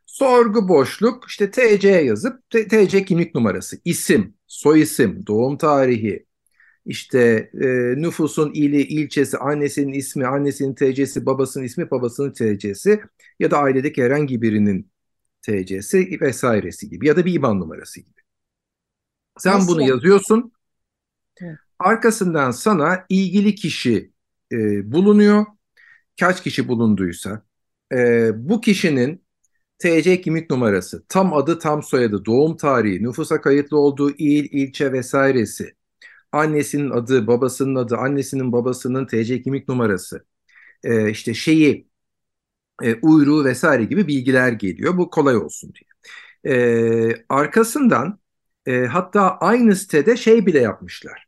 Sorgu 0.05 0.69
boşluk 0.69 1.25
işte 1.29 1.51
TC 1.51 1.89
yazıp 1.89 2.49
TC 2.49 3.05
kimlik 3.05 3.35
numarası, 3.35 3.77
isim, 3.85 4.35
soyisim, 4.47 5.27
doğum 5.27 5.57
tarihi, 5.57 6.25
işte 6.85 7.51
e, 7.61 7.67
nüfusun 8.01 8.51
ili, 8.53 8.81
ilçesi, 8.81 9.37
annesinin 9.37 9.93
ismi, 9.93 10.27
annesinin 10.27 10.75
TC'si, 10.75 11.25
babasının 11.25 11.63
ismi, 11.63 11.91
babasının 11.91 12.31
TC'si 12.33 13.01
ya 13.39 13.51
da 13.51 13.57
ailedeki 13.57 14.03
herhangi 14.03 14.41
birinin 14.41 14.91
TC'si 15.41 16.17
vesairesi 16.21 16.89
gibi 16.89 17.07
ya 17.07 17.17
da 17.17 17.25
bir 17.25 17.33
IBAN 17.33 17.59
numarası 17.59 17.99
gibi. 18.01 18.21
Sen 19.37 19.53
Nasıl? 19.55 19.67
bunu 19.67 19.81
yazıyorsun. 19.81 20.53
Arkasından 21.79 22.51
sana 22.51 23.05
ilgili 23.09 23.55
kişi 23.55 24.11
e, 24.51 24.91
bulunuyor. 24.91 25.45
Kaç 26.19 26.43
kişi 26.43 26.67
bulunduysa 26.67 27.43
e, 27.93 28.31
bu 28.49 28.61
kişinin 28.61 29.25
TC 29.79 30.21
kimlik 30.21 30.49
numarası, 30.49 31.05
tam 31.09 31.33
adı, 31.33 31.59
tam 31.59 31.83
soyadı, 31.83 32.25
doğum 32.25 32.57
tarihi, 32.57 33.03
nüfusa 33.03 33.41
kayıtlı 33.41 33.77
olduğu 33.79 34.11
il, 34.11 34.49
ilçe 34.51 34.91
vesairesi, 34.93 35.75
annesinin 36.33 36.89
adı, 36.89 37.27
babasının 37.27 37.75
adı, 37.75 37.97
annesinin 37.97 38.51
babasının 38.51 39.05
TC 39.05 39.41
kimlik 39.41 39.67
numarası, 39.69 40.25
e, 40.83 41.09
işte 41.11 41.33
şeyi, 41.33 41.87
e, 42.83 42.95
uyruğu 42.95 43.45
vesaire 43.45 43.83
gibi 43.85 44.07
bilgiler 44.07 44.51
geliyor. 44.51 44.97
Bu 44.97 45.09
kolay 45.09 45.37
olsun 45.37 45.73
diye. 45.75 46.55
E, 46.55 47.25
arkasından 47.29 48.19
e, 48.65 48.85
hatta 48.85 49.37
aynı 49.37 49.75
sitede 49.75 50.17
şey 50.17 50.45
bile 50.45 50.59
yapmışlar. 50.59 51.27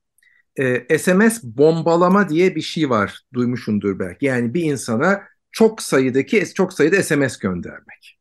E, 0.60 1.00
SMS 1.00 1.42
bombalama 1.44 2.30
diye 2.30 2.56
bir 2.56 2.62
şey 2.62 2.90
var. 2.90 3.22
Duymuşundur 3.34 4.00
belki. 4.00 4.26
Yani 4.26 4.54
bir 4.54 4.64
insana 4.64 5.24
çok 5.52 5.82
sayıdaki 5.82 6.54
çok 6.56 6.74
sayıda 6.74 7.04
SMS 7.04 7.40
göndermek. 7.40 8.20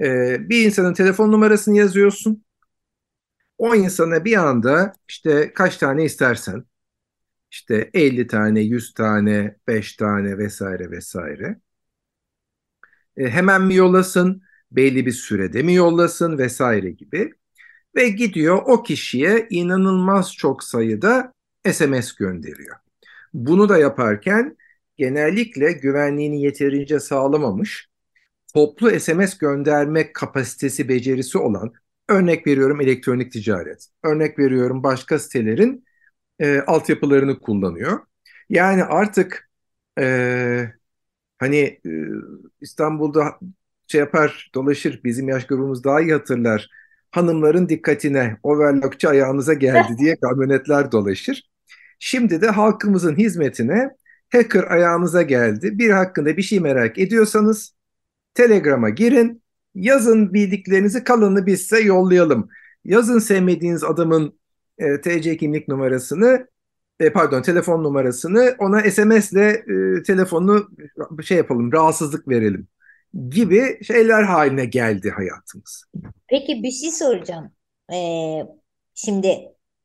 E, 0.00 0.36
bir 0.48 0.64
insanın 0.66 0.94
telefon 0.94 1.32
numarasını 1.32 1.76
yazıyorsun. 1.76 2.44
O 3.60 3.74
insana 3.74 4.24
bir 4.24 4.36
anda 4.36 4.92
işte 5.08 5.52
kaç 5.54 5.76
tane 5.76 6.04
istersen 6.04 6.64
işte 7.50 7.90
50 7.94 8.26
tane, 8.26 8.60
100 8.60 8.94
tane, 8.94 9.56
5 9.66 9.96
tane 9.96 10.38
vesaire 10.38 10.90
vesaire. 10.90 11.60
E, 13.16 13.28
hemen 13.28 13.62
mi 13.62 13.74
yollasın, 13.74 14.42
belli 14.72 15.06
bir 15.06 15.12
sürede 15.12 15.62
mi 15.62 15.74
yollasın 15.74 16.38
vesaire 16.38 16.90
gibi. 16.90 17.32
Ve 17.96 18.08
gidiyor 18.08 18.62
o 18.66 18.82
kişiye 18.82 19.46
inanılmaz 19.50 20.34
çok 20.34 20.64
sayıda 20.64 21.32
SMS 21.72 22.12
gönderiyor. 22.12 22.76
Bunu 23.34 23.68
da 23.68 23.78
yaparken 23.78 24.56
genellikle 24.96 25.72
güvenliğini 25.72 26.42
yeterince 26.42 27.00
sağlamamış, 27.00 27.88
toplu 28.54 29.00
SMS 29.00 29.38
gönderme 29.38 30.12
kapasitesi, 30.12 30.88
becerisi 30.88 31.38
olan 31.38 31.72
Örnek 32.10 32.46
veriyorum 32.46 32.80
elektronik 32.80 33.32
ticaret. 33.32 33.86
Örnek 34.04 34.38
veriyorum 34.38 34.82
başka 34.82 35.18
sitelerin 35.18 35.84
e, 36.38 36.60
altyapılarını 36.60 37.40
kullanıyor. 37.40 38.00
Yani 38.48 38.84
artık 38.84 39.50
e, 40.00 40.72
hani 41.38 41.56
e, 41.86 41.90
İstanbul'da 42.60 43.38
şey 43.86 43.98
yapar 44.00 44.50
dolaşır 44.54 45.00
bizim 45.04 45.28
yaş 45.28 45.46
grubumuz 45.46 45.84
daha 45.84 46.00
iyi 46.00 46.12
hatırlar. 46.12 46.70
Hanımların 47.10 47.68
dikkatine 47.68 48.36
overlockçı 48.42 49.08
ayağınıza 49.08 49.54
geldi 49.54 49.98
diye 49.98 50.16
kamyonetler 50.22 50.92
dolaşır. 50.92 51.50
Şimdi 51.98 52.40
de 52.42 52.48
halkımızın 52.48 53.16
hizmetine 53.16 53.90
hacker 54.32 54.64
ayağınıza 54.64 55.22
geldi. 55.22 55.78
Bir 55.78 55.90
hakkında 55.90 56.36
bir 56.36 56.42
şey 56.42 56.60
merak 56.60 56.98
ediyorsanız 56.98 57.74
Telegram'a 58.34 58.90
girin. 58.90 59.42
Yazın 59.74 60.34
bildiklerinizi 60.34 61.04
kalanını 61.04 61.46
biz 61.46 61.60
size 61.60 61.80
yollayalım. 61.80 62.48
Yazın 62.84 63.18
sevmediğiniz 63.18 63.84
adamın 63.84 64.38
e, 64.78 65.00
TC 65.00 65.36
kimlik 65.36 65.68
numarasını 65.68 66.46
e, 67.00 67.12
pardon 67.12 67.42
telefon 67.42 67.84
numarasını 67.84 68.54
ona 68.58 68.90
SMS'le 68.90 69.36
e, 69.36 70.02
telefonunu 70.06 70.68
şey 71.22 71.36
yapalım 71.36 71.72
rahatsızlık 71.72 72.28
verelim 72.28 72.68
gibi 73.30 73.84
şeyler 73.84 74.22
haline 74.22 74.64
geldi 74.64 75.10
hayatımız. 75.10 75.84
Peki 76.26 76.62
bir 76.62 76.70
şey 76.70 76.90
soracağım. 76.90 77.52
Ee, 77.92 78.42
şimdi 78.94 79.38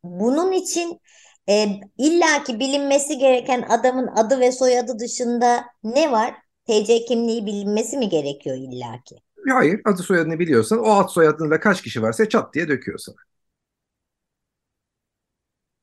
bunun 0.04 0.52
için 0.52 1.02
e, 1.50 1.68
illaki 1.98 2.60
bilinmesi 2.60 3.18
gereken 3.18 3.62
adamın 3.62 4.08
adı 4.08 4.40
ve 4.40 4.52
soyadı 4.52 5.00
dışında 5.00 5.66
ne 5.84 6.12
var? 6.12 6.34
TC 6.68 7.06
kimliği 7.06 7.46
bilinmesi 7.46 7.98
mi 7.98 8.10
gerekiyor 8.10 8.56
illaki? 8.56 9.16
Hayır, 9.54 9.82
adı 9.86 10.04
soyadını 10.04 10.40
biliyorsan 10.40 10.80
o 10.80 10.92
ad 10.92 11.08
soyadında 11.10 11.60
kaç 11.60 11.82
kişi 11.82 12.02
varsa 12.02 12.30
çat 12.30 12.54
diye 12.54 12.68
döküyor 12.68 12.98
sana. 12.98 13.16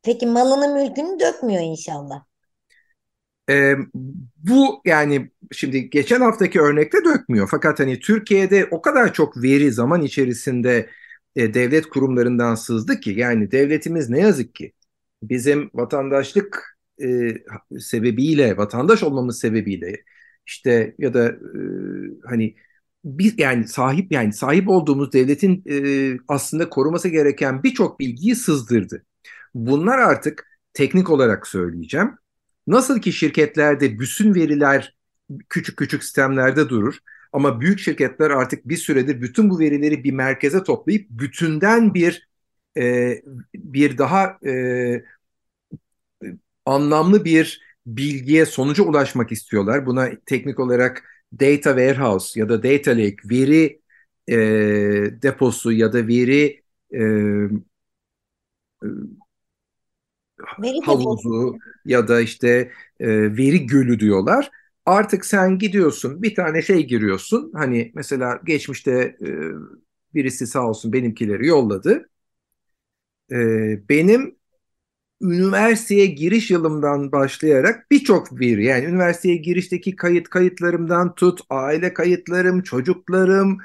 Peki 0.03 0.27
malını 0.27 0.75
mülkünü 0.75 1.21
dökmüyor 1.21 1.63
inşallah. 1.63 2.25
Ee, 3.51 3.77
bu 4.37 4.83
yani 4.85 5.31
şimdi 5.53 5.91
geçen 5.91 6.21
haftaki 6.21 6.61
örnekte 6.61 6.99
dökmüyor. 7.05 7.49
Fakat 7.51 7.81
hani 7.81 8.01
Türkiye'de 8.01 8.69
o 8.71 8.83
kadar 8.83 9.13
çok 9.13 9.43
veri 9.43 9.73
zaman 9.73 10.03
içerisinde 10.03 10.91
e, 11.37 11.55
devlet 11.55 11.87
kurumlarından 11.89 12.55
sızdı 12.55 13.01
ki 13.01 13.11
yani 13.11 13.51
devletimiz 13.53 14.11
ne 14.11 14.21
yazık 14.21 14.55
ki 14.55 14.73
bizim 15.23 15.71
vatandaşlık 15.75 16.79
e, 17.03 17.35
sebebiyle, 17.81 18.57
vatandaş 18.57 19.03
olmamız 19.03 19.39
sebebiyle 19.41 20.03
işte 20.47 20.95
ya 20.99 21.15
da 21.15 21.29
e, 21.29 21.37
hani 22.29 22.55
bir 23.05 23.39
yani 23.39 23.69
sahip 23.69 24.13
yani 24.13 24.33
sahip 24.33 24.69
olduğumuz 24.69 25.13
devletin 25.13 25.63
e, 25.71 26.19
aslında 26.29 26.69
koruması 26.69 27.09
gereken 27.09 27.63
birçok 27.63 28.01
bilgiyi 28.01 28.37
sızdırdı. 28.37 29.05
Bunlar 29.55 29.99
artık 29.99 30.47
teknik 30.75 31.11
olarak 31.11 31.47
söyleyeceğim. 31.47 32.11
Nasıl 32.67 33.01
ki 33.01 33.13
şirketlerde 33.13 33.99
bütün 33.99 34.35
veriler 34.35 34.97
küçük 35.49 35.77
küçük 35.77 36.05
sistemlerde 36.05 36.69
durur 36.69 36.99
ama 37.33 37.61
büyük 37.61 37.79
şirketler 37.79 38.31
artık 38.31 38.69
bir 38.69 38.77
süredir 38.77 39.21
bütün 39.21 39.51
bu 39.51 39.59
verileri 39.59 40.05
bir 40.05 40.13
merkeze 40.13 40.65
toplayıp 40.65 41.11
bütünden 41.11 41.95
bir 41.95 42.29
e, 42.79 43.15
bir 43.55 43.99
daha 43.99 44.39
e, 44.47 45.05
anlamlı 46.67 47.25
bir 47.25 47.63
bilgiye, 47.87 48.47
sonuca 48.47 48.85
ulaşmak 48.85 49.33
istiyorlar. 49.33 49.87
Buna 49.87 50.11
teknik 50.27 50.61
olarak 50.61 51.12
data 51.41 51.71
warehouse 51.71 52.41
ya 52.41 52.49
da 52.49 52.63
data 52.63 52.91
lake, 52.93 53.17
veri 53.31 53.81
e, 54.29 54.37
deposu 55.23 55.73
ya 55.73 55.93
da 55.93 56.09
veri 56.09 56.63
e, 56.95 56.99
veri 60.59 60.81
havuzu 60.87 61.59
ya 61.85 62.09
da 62.09 62.21
işte 62.21 62.73
e, 63.01 63.09
veri 63.37 63.67
gölü 63.67 64.01
diyorlar. 64.01 64.51
Artık 64.87 65.25
sen 65.27 65.59
gidiyorsun 65.59 66.23
bir 66.23 66.35
tane 66.35 66.63
şey 66.63 66.87
giriyorsun. 66.87 67.53
Hani 67.55 67.93
mesela 67.95 68.41
geçmişte 68.45 69.17
e, 69.27 69.29
birisi 70.15 70.47
sağ 70.47 70.69
olsun 70.69 70.93
benimkileri 70.93 71.47
yolladı. 71.47 72.09
E, 73.31 73.37
benim 73.89 74.37
üniversiteye 75.23 76.07
giriş 76.07 76.51
yılımdan 76.51 77.13
başlayarak 77.13 77.91
birçok 77.91 78.41
veri 78.41 78.65
yani 78.65 78.85
üniversiteye 78.85 79.37
girişteki 79.37 79.97
kayıt 79.97 80.29
kayıtlarımdan 80.29 81.15
tut 81.15 81.41
aile 81.51 81.95
kayıtlarım, 81.95 82.63
çocuklarım, 82.63 83.59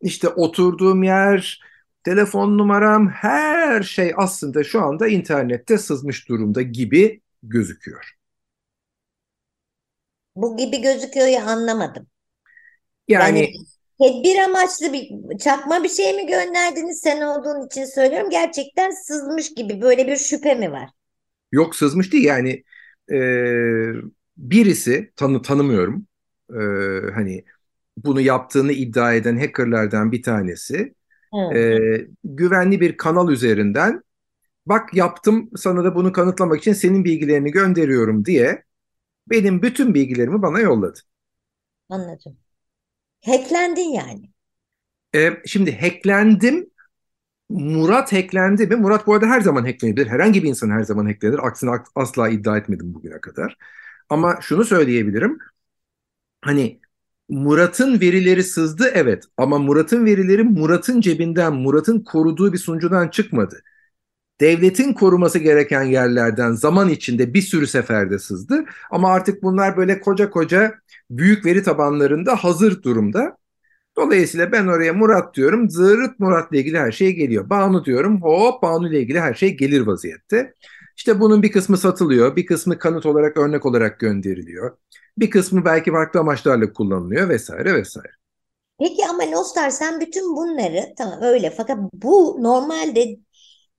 işte 0.00 0.28
oturduğum 0.28 1.02
yer, 1.02 1.60
telefon 2.04 2.58
numaram 2.58 3.08
her 3.08 3.82
şey 3.82 4.12
aslında 4.16 4.64
şu 4.64 4.82
anda 4.82 5.08
internette 5.08 5.78
sızmış 5.78 6.28
durumda 6.28 6.62
gibi 6.62 7.20
gözüküyor. 7.42 8.14
Bu 10.36 10.56
gibi 10.56 10.80
gözüküyor 10.80 11.26
ya 11.26 11.46
anlamadım. 11.46 12.06
Yani, 13.08 13.38
yani 13.38 13.52
tedbir 14.00 14.38
amaçlı 14.38 14.92
bir 14.92 15.38
çakma 15.38 15.84
bir 15.84 15.88
şey 15.88 16.12
mi 16.12 16.26
gönderdiniz 16.26 17.00
sen 17.00 17.20
olduğun 17.20 17.66
için 17.66 17.84
söylüyorum. 17.84 18.30
Gerçekten 18.30 18.90
sızmış 18.90 19.54
gibi 19.54 19.82
böyle 19.82 20.06
bir 20.06 20.16
şüphe 20.16 20.54
mi 20.54 20.72
var? 20.72 20.90
Yok 21.52 21.76
sızmış 21.76 22.12
değil 22.12 22.24
yani 22.24 22.64
e, 23.12 23.16
birisi 24.36 25.12
tanı 25.16 25.42
tanımıyorum 25.42 26.06
e, 26.50 26.56
hani 27.14 27.44
bunu 27.96 28.20
yaptığını 28.20 28.72
iddia 28.72 29.14
eden 29.14 29.38
hackerlardan 29.38 30.12
bir 30.12 30.22
tanesi 30.22 30.94
e, 31.54 31.78
güvenli 32.24 32.80
bir 32.80 32.96
kanal 32.96 33.30
üzerinden 33.30 34.02
bak 34.66 34.94
yaptım 34.94 35.50
sana 35.56 35.84
da 35.84 35.94
bunu 35.94 36.12
kanıtlamak 36.12 36.60
için 36.60 36.72
senin 36.72 37.04
bilgilerini 37.04 37.50
gönderiyorum 37.52 38.24
diye 38.24 38.64
benim 39.30 39.62
bütün 39.62 39.94
bilgilerimi 39.94 40.42
bana 40.42 40.60
yolladı. 40.60 41.00
Anladım. 41.88 42.38
Hacklendin 43.26 43.92
yani. 43.92 44.30
E, 45.14 45.42
şimdi 45.46 45.76
hacklendim 45.80 46.70
Murat 47.50 48.12
hacklendi 48.12 48.66
mi? 48.66 48.76
Murat 48.76 49.06
bu 49.06 49.14
arada 49.14 49.26
her 49.26 49.40
zaman 49.40 49.64
hacklenebilir. 49.64 50.06
Herhangi 50.06 50.42
bir 50.42 50.48
insan 50.48 50.70
her 50.70 50.82
zaman 50.82 51.06
hacklenir. 51.06 51.46
Aksine 51.46 51.70
asla 51.94 52.28
iddia 52.28 52.58
etmedim 52.58 52.94
bugüne 52.94 53.20
kadar. 53.20 53.56
Ama 54.08 54.38
şunu 54.42 54.64
söyleyebilirim. 54.64 55.38
Hani 56.42 56.80
Murat'ın 57.28 58.00
verileri 58.00 58.44
sızdı 58.44 58.90
evet 58.94 59.24
ama 59.36 59.58
Murat'ın 59.58 60.04
verileri 60.06 60.44
Murat'ın 60.44 61.00
cebinden, 61.00 61.54
Murat'ın 61.54 62.00
koruduğu 62.00 62.52
bir 62.52 62.58
sunucudan 62.58 63.08
çıkmadı. 63.08 63.62
Devletin 64.40 64.92
koruması 64.94 65.38
gereken 65.38 65.82
yerlerden 65.84 66.52
zaman 66.52 66.88
içinde 66.88 67.34
bir 67.34 67.42
sürü 67.42 67.66
seferde 67.66 68.18
sızdı. 68.18 68.64
Ama 68.90 69.12
artık 69.12 69.42
bunlar 69.42 69.76
böyle 69.76 70.00
koca 70.00 70.30
koca 70.30 70.74
büyük 71.10 71.46
veri 71.46 71.62
tabanlarında 71.64 72.36
hazır 72.36 72.82
durumda. 72.82 73.38
Dolayısıyla 74.00 74.52
ben 74.52 74.66
oraya 74.66 74.92
Murat 74.92 75.34
diyorum. 75.34 75.70
Zırıt 75.70 76.20
Murat'la 76.20 76.56
ilgili 76.56 76.78
her 76.78 76.92
şey 76.92 77.12
geliyor. 77.12 77.50
Banu 77.50 77.84
diyorum. 77.84 78.22
Hop 78.22 78.62
Banu 78.62 78.88
ile 78.88 79.00
ilgili 79.00 79.20
her 79.20 79.34
şey 79.34 79.56
gelir 79.56 79.80
vaziyette. 79.80 80.54
İşte 80.96 81.20
bunun 81.20 81.42
bir 81.42 81.52
kısmı 81.52 81.76
satılıyor. 81.76 82.36
Bir 82.36 82.46
kısmı 82.46 82.78
kanıt 82.78 83.06
olarak 83.06 83.36
örnek 83.36 83.66
olarak 83.66 84.00
gönderiliyor. 84.00 84.76
Bir 85.18 85.30
kısmı 85.30 85.64
belki 85.64 85.90
farklı 85.90 86.20
amaçlarla 86.20 86.72
kullanılıyor 86.72 87.28
vesaire 87.28 87.74
vesaire. 87.74 88.12
Peki 88.78 89.02
ama 89.10 89.22
Lostar 89.32 89.70
sen 89.70 90.00
bütün 90.00 90.36
bunları 90.36 90.94
tamam 90.98 91.18
öyle 91.22 91.50
fakat 91.50 91.78
bu 91.92 92.38
normalde 92.40 93.16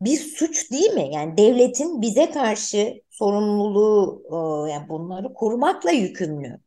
bir 0.02 0.18
suç 0.18 0.72
değil 0.72 0.94
mi? 0.94 1.10
Yani 1.14 1.38
devletin 1.38 2.02
bize 2.02 2.32
karşı 2.32 2.94
sorumluluğu 3.10 4.24
yani 4.70 4.90
bunları 4.90 5.34
korumakla 5.34 5.92
yükümlü 5.92 6.60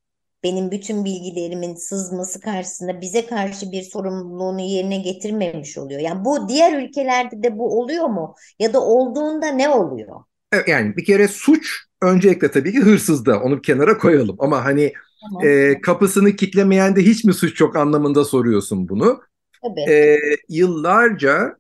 benim 0.45 0.71
bütün 0.71 1.05
bilgilerimin 1.05 1.75
sızması 1.75 2.41
karşısında 2.41 3.01
bize 3.01 3.27
karşı 3.27 3.73
bir 3.73 3.83
sorumluluğunu 3.83 4.61
yerine 4.61 4.99
getirmemiş 4.99 5.79
oluyor. 5.79 6.01
Yani 6.01 6.25
bu 6.25 6.49
diğer 6.49 6.83
ülkelerde 6.83 7.43
de 7.43 7.59
bu 7.59 7.81
oluyor 7.81 8.07
mu? 8.07 8.35
Ya 8.59 8.73
da 8.73 8.81
olduğunda 8.81 9.47
ne 9.47 9.69
oluyor? 9.69 10.21
Yani 10.67 10.97
bir 10.97 11.05
kere 11.05 11.29
suç 11.29 11.85
öncelikle 12.03 12.51
tabii 12.51 12.73
ki 12.73 12.81
hırsızda 12.81 13.41
onu 13.41 13.57
bir 13.57 13.63
kenara 13.63 13.99
koyalım. 13.99 14.37
Ama 14.39 14.65
hani 14.65 14.93
tamam. 15.31 15.47
e, 15.49 15.81
kapısını 15.81 16.37
kitlemeyen 16.37 16.97
de 16.97 17.03
hiç 17.03 17.25
mi 17.25 17.35
suç 17.35 17.57
çok 17.57 17.77
anlamında 17.77 18.25
soruyorsun 18.25 18.89
bunu. 18.89 19.21
Tabii. 19.63 19.93
E, 19.93 20.21
yıllarca 20.49 21.57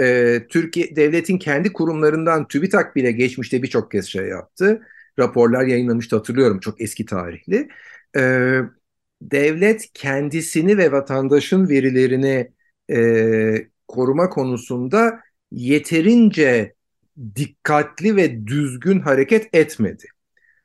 e, 0.00 0.38
Türkiye 0.48 0.96
devletin 0.96 1.38
kendi 1.38 1.72
kurumlarından 1.72 2.48
TÜBİTAK 2.48 2.96
bile 2.96 3.12
geçmişte 3.12 3.62
birçok 3.62 3.90
kez 3.90 4.06
şey 4.06 4.26
yaptı. 4.26 4.82
Raporlar 5.18 5.66
yayınlamıştı 5.66 6.16
hatırlıyorum 6.16 6.60
çok 6.60 6.80
eski 6.80 7.06
tarihli 7.06 7.68
e, 8.16 8.22
devlet 9.22 9.92
kendisini 9.94 10.78
ve 10.78 10.92
vatandaşın 10.92 11.68
verilerini 11.68 12.52
e, 12.90 13.68
koruma 13.88 14.30
konusunda 14.30 15.20
yeterince 15.50 16.74
dikkatli 17.36 18.16
ve 18.16 18.46
düzgün 18.46 19.00
hareket 19.00 19.54
etmedi. 19.54 20.06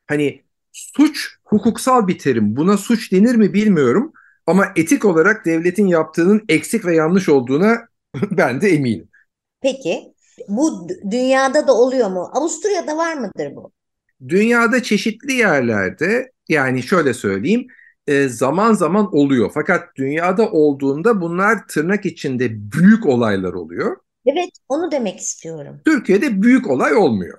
Hani 0.06 0.42
suç 0.72 1.28
hukuksal 1.44 2.08
bir 2.08 2.18
terim. 2.18 2.56
Buna 2.56 2.76
suç 2.76 3.12
denir 3.12 3.34
mi 3.34 3.54
bilmiyorum 3.54 4.12
ama 4.46 4.66
etik 4.76 5.04
olarak 5.04 5.46
devletin 5.46 5.86
yaptığının 5.86 6.44
eksik 6.48 6.84
ve 6.84 6.94
yanlış 6.94 7.28
olduğuna 7.28 7.88
ben 8.30 8.60
de 8.60 8.68
eminim. 8.68 9.08
Peki 9.60 10.14
bu 10.48 10.88
dünyada 11.10 11.66
da 11.66 11.74
oluyor 11.74 12.10
mu? 12.10 12.30
Avusturya'da 12.32 12.96
var 12.96 13.14
mıdır 13.14 13.56
bu? 13.56 13.72
Dünyada 14.28 14.82
çeşitli 14.82 15.32
yerlerde 15.32 16.32
yani 16.48 16.82
şöyle 16.82 17.14
söyleyeyim 17.14 17.66
e, 18.06 18.28
zaman 18.28 18.72
zaman 18.72 19.14
oluyor. 19.14 19.50
Fakat 19.54 19.96
dünyada 19.96 20.50
olduğunda 20.50 21.20
bunlar 21.20 21.68
tırnak 21.68 22.06
içinde 22.06 22.72
büyük 22.72 23.06
olaylar 23.06 23.52
oluyor. 23.52 23.96
Evet, 24.26 24.50
onu 24.68 24.90
demek 24.92 25.20
istiyorum. 25.20 25.80
Türkiye'de 25.84 26.42
büyük 26.42 26.70
olay 26.70 26.94
olmuyor. 26.94 27.38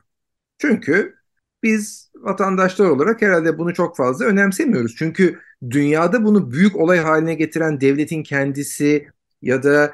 Çünkü 0.58 1.16
biz 1.64 2.12
vatandaşlar 2.16 2.86
olarak 2.86 3.22
herhalde 3.22 3.58
bunu 3.58 3.74
çok 3.74 3.98
fazla 3.98 4.26
önemsemiyoruz. 4.26 4.96
Çünkü 4.98 5.40
dünyada 5.70 6.24
bunu 6.24 6.52
büyük 6.52 6.76
olay 6.76 7.00
haline 7.00 7.34
getiren 7.34 7.82
devletin 7.82 8.24
kendisi 8.24 9.08
ya 9.42 9.64
da 9.64 9.94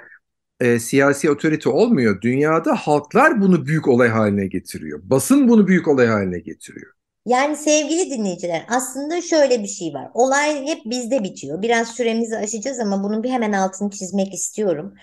e, 0.60 0.80
siyasi 0.80 1.32
otorite 1.32 1.70
olmuyor. 1.70 2.22
Dünyada 2.22 2.76
halklar 2.76 3.42
bunu 3.42 3.66
büyük 3.66 3.88
olay 3.88 4.10
haline 4.10 4.48
getiriyor. 4.48 5.00
Basın 5.04 5.48
bunu 5.48 5.68
büyük 5.68 5.88
olay 5.88 6.08
haline 6.08 6.40
getiriyor. 6.40 6.94
Yani 7.26 7.58
sevgili 7.58 8.12
dinleyiciler 8.12 8.66
aslında 8.70 9.22
şöyle 9.22 9.64
bir 9.64 9.68
şey 9.68 9.94
var. 9.94 10.10
Olay 10.14 10.66
hep 10.68 10.86
bizde 10.86 11.24
bitiyor. 11.24 11.62
Biraz 11.62 11.88
süremizi 11.88 12.38
aşacağız 12.38 12.80
ama 12.80 13.04
bunun 13.04 13.24
bir 13.24 13.30
hemen 13.30 13.52
altını 13.54 13.90
çizmek 13.90 14.34
istiyorum. 14.34 14.94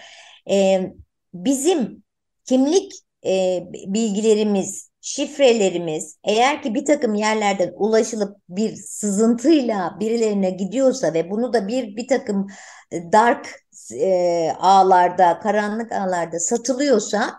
Ee, 0.51 0.93
bizim 1.35 2.05
kimlik 2.45 2.93
e, 3.27 3.63
bilgilerimiz, 3.73 4.91
şifrelerimiz 5.01 6.19
eğer 6.25 6.63
ki 6.63 6.75
bir 6.75 6.85
takım 6.85 7.15
yerlerden 7.15 7.73
ulaşılıp 7.77 8.37
bir 8.49 8.77
sızıntıyla 8.77 9.97
birilerine 10.01 10.51
gidiyorsa 10.51 11.15
ve 11.15 11.31
bunu 11.31 11.53
da 11.53 11.69
bir 11.69 11.97
bir 11.97 12.09
takım 12.09 12.47
dark 12.93 13.49
e, 13.95 14.51
ağlarda, 14.59 15.41
karanlık 15.41 15.93
ağlarda 15.93 16.39
satılıyorsa 16.41 17.35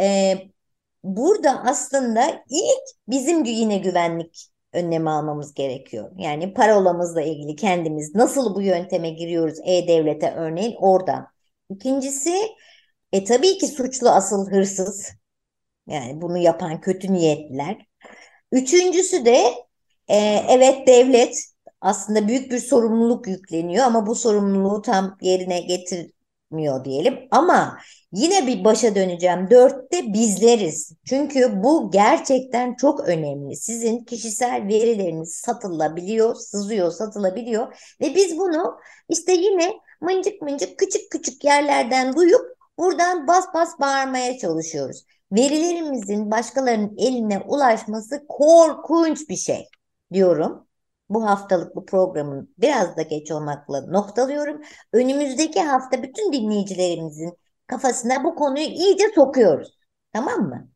e, 0.00 0.34
burada 1.04 1.62
aslında 1.66 2.44
ilk 2.50 3.08
bizim 3.08 3.44
yine 3.44 3.78
güvenlik 3.78 4.50
önlemi 4.72 5.10
almamız 5.10 5.54
gerekiyor. 5.54 6.10
Yani 6.18 6.54
parolamızla 6.54 7.22
ilgili 7.22 7.56
kendimiz 7.56 8.14
nasıl 8.14 8.54
bu 8.54 8.62
yönteme 8.62 9.10
giriyoruz 9.10 9.58
e-devlete 9.64 10.34
örneğin 10.36 10.76
oradan. 10.78 11.26
İkincisi 11.70 12.34
e 13.12 13.24
tabii 13.24 13.58
ki 13.58 13.66
suçlu 13.66 14.08
asıl 14.10 14.50
hırsız. 14.50 15.10
Yani 15.86 16.22
bunu 16.22 16.38
yapan 16.38 16.80
kötü 16.80 17.12
niyetliler. 17.12 17.86
Üçüncüsü 18.52 19.24
de 19.24 19.44
e, 20.08 20.16
evet 20.48 20.86
devlet 20.86 21.44
aslında 21.80 22.28
büyük 22.28 22.52
bir 22.52 22.58
sorumluluk 22.58 23.26
yükleniyor 23.28 23.86
ama 23.86 24.06
bu 24.06 24.14
sorumluluğu 24.14 24.82
tam 24.82 25.18
yerine 25.20 25.60
getirmiyor 25.60 26.84
diyelim. 26.84 27.18
Ama 27.30 27.78
yine 28.14 28.46
bir 28.46 28.64
başa 28.64 28.94
döneceğim. 28.94 29.50
Dörtte 29.50 30.12
bizleriz. 30.12 30.92
Çünkü 31.04 31.62
bu 31.62 31.90
gerçekten 31.90 32.74
çok 32.74 33.00
önemli. 33.00 33.56
Sizin 33.56 34.04
kişisel 34.04 34.68
verileriniz 34.68 35.34
satılabiliyor, 35.34 36.34
sızıyor, 36.34 36.90
satılabiliyor 36.90 37.94
ve 38.00 38.14
biz 38.14 38.38
bunu 38.38 38.78
işte 39.08 39.32
yine 39.32 39.72
mıncık 40.00 40.42
mıncık 40.42 40.78
küçük 40.78 41.10
küçük 41.10 41.44
yerlerden 41.44 42.16
duyup 42.16 42.56
buradan 42.78 43.26
bas 43.26 43.44
bas 43.54 43.80
bağırmaya 43.80 44.38
çalışıyoruz. 44.38 45.04
Verilerimizin 45.32 46.30
başkalarının 46.30 46.96
eline 46.98 47.38
ulaşması 47.38 48.24
korkunç 48.28 49.28
bir 49.28 49.36
şey 49.36 49.68
diyorum 50.12 50.66
bu 51.08 51.26
haftalık 51.26 51.76
bu 51.76 51.86
programın 51.86 52.54
biraz 52.58 52.96
da 52.96 53.02
geç 53.02 53.30
olmakla 53.30 53.86
noktalıyorum. 53.86 54.60
Önümüzdeki 54.92 55.60
hafta 55.60 56.02
bütün 56.02 56.32
dinleyicilerimizin 56.32 57.38
kafasına 57.66 58.24
bu 58.24 58.34
konuyu 58.34 58.64
iyice 58.66 59.04
sokuyoruz. 59.14 59.78
Tamam 60.12 60.40
mı? 60.48 60.68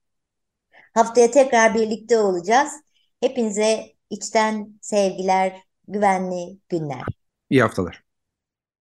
Haftaya 0.95 1.31
tekrar 1.31 1.75
birlikte 1.75 2.19
olacağız. 2.19 2.73
Hepinize 3.21 3.87
içten 4.11 4.79
sevgiler, 4.83 5.63
güvenli 5.89 6.59
günler. 6.69 7.03
İyi 7.51 7.63
haftalar. 7.63 8.08